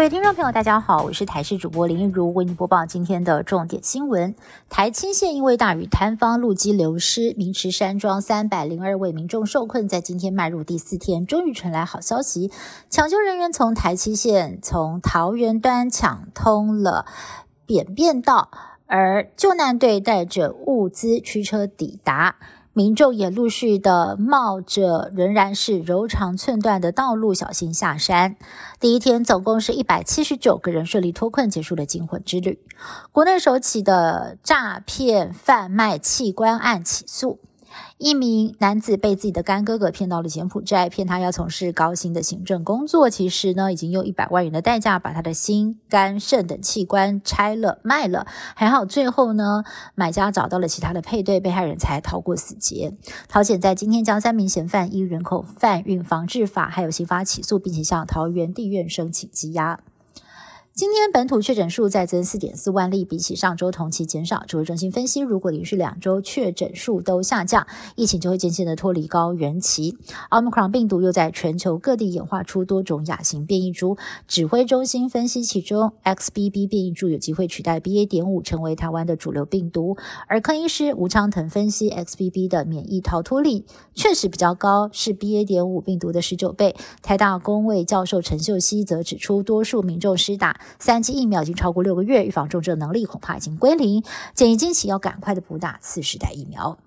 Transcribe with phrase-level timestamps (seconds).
[0.00, 4.34] 各位听众朋友，大家好，我是台视主播林一如，为您播报今天的重点新闻。
[4.70, 12.50] 台七线因为大雨坍方，路基流失，明池山庄三百零二位民众受困，在今天迈入第四天，终于传来好消息，
[12.88, 17.04] 抢救人员从台七线从桃园端抢通了
[17.66, 18.48] 扁便道，
[18.86, 22.36] 而救难队带着物资驱车抵达。
[22.72, 28.36] 民众也陆续的冒着仍然是柔肠寸断的道路，小心下山。
[28.78, 32.60] 第一天总共是一百七十九个人顺利脱困，结束了惊魂之旅。
[33.10, 37.40] 国内首起的诈骗贩卖器官案起诉。
[37.98, 43.10] 一名男子被自己的干哥哥骗到了柬埔寨，骗他要从事高薪的行政工作。
[43.10, 48.26] 其实呢，已经用一百万元的代价把他的心、肝、肾等器官拆了卖了。
[48.54, 52.96] 还好最后呢，买家找到了其他的配对，被害人才逃过死劫。
[53.28, 59.80] 桃检在今天将三名嫌犯依人口贩运防治法还有刑法起诉，并且向桃园地院申请羁押。
[60.80, 64.44] 今天本土确诊数再增四点四万例，比起上周同期减少。
[64.46, 69.98] 指挥中心分析，如果连续两周确诊数都下降，疫情就会渐渐的脱离高原期。
[70.30, 73.98] 奥密克戎病毒又在全球各地演化出多种亚型变异株。
[74.26, 78.08] 指挥中心分析，其中 XBB 变异株有机会取代 BA.
[78.08, 79.98] 点五成为台湾的主流病毒。
[80.28, 85.44] 而科医师吴昌腾分析，XBB 的免疫逃脱力确实比较高，是 BA.
[85.44, 86.74] 点五病毒的十九倍。
[87.02, 90.58] 台大公卫教授陈秀熙则指出，多数民众施打。
[90.78, 94.02] 三期疫苗已经超过六个月，预防重症能力恐怕已经归零，
[94.34, 96.78] 建议近期要赶快的补打次世代疫苗。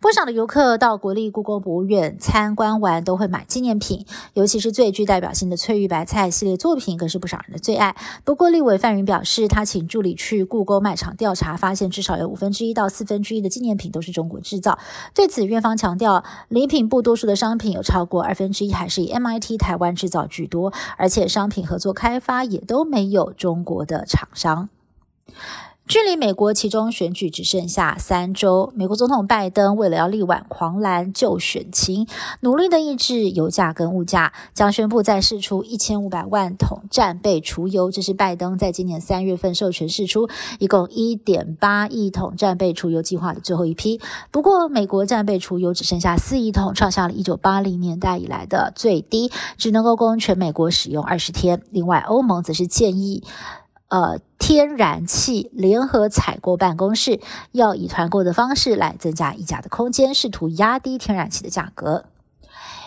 [0.00, 7.94] 不少的游客到国立故宫博物院参观完，都会买纪念品，尤其是最具代表性的翠玉白菜系列作品，更是不少人的最爱。
[8.24, 14.78] 不过，立委范云表示，他请助理去故宫卖场调查，发现至少有五分之一到四分之一的纪念品都是中国制造。
[15.14, 24.70] 对此，院方强调，礼品部多数的商品有超过二分之一还是以 MIT 台湾制造居多，而且商品合作开发也都没有中国的厂商。
[25.90, 32.06] 距离美国其中选举只剩下三周，美国总统拜登为了要力挽狂澜救选情，
[32.42, 37.90] 努力的抑制油价跟物价，将宣布再释出一千五百万桶战备储油。
[37.90, 40.28] 这是拜登在今年三月份授权释出
[40.60, 44.00] 一共一点八亿桶战备储油计划的最后一批。
[44.30, 51.60] 不过，美国战备储油只剩下四亿桶，创下了一九八零年代以来的最低，只能够供全美国使用二十天。
[51.72, 53.24] 另外，欧盟则是建议。
[53.90, 57.20] 呃，天然气联合采购办公室
[57.50, 62.04] 要以团购的方式来增加议价的空间，试图压低天然气的价格。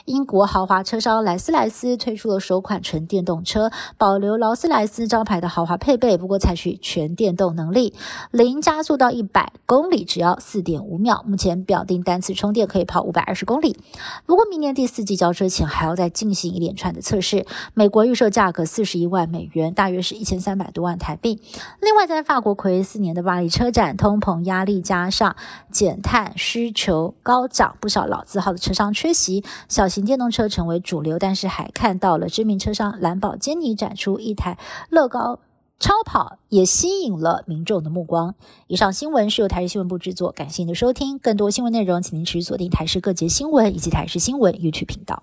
[0.05, 7.93] 英国豪华车商莱斯莱斯推出了首款纯电动车，保留劳斯莱斯招牌的豪华配备，不过采取全电动能力，
[8.29, 11.23] 零加速到一百公里只要四点五秒。
[11.25, 13.77] 目前表定单次充电可以跑五百二十公里。
[14.25, 17.45] 不过明年第四季交车前还要再进行一连串的测试。
[17.73, 21.41] 美国预售价格四十一万美元，大约是一千三百多万台币。
[21.79, 25.37] 另外，在法国魁四年的巴黎车展，通膨压力加上
[25.71, 29.45] 减碳需求高涨，不少老字号的车商缺席。
[29.69, 34.57] 小型电动车成为主流，但是还看到了知名车商蓝宝坚尼展出一台
[34.89, 35.39] 乐高
[35.79, 38.33] 超跑，也吸引了民众的目光。
[38.65, 41.19] 以上新闻是由台视新闻部制作，感谢您的收听。
[41.19, 45.21] 更多新闻内容，请您持续锁定台视各节新闻以及台视新闻 YouTube 频道。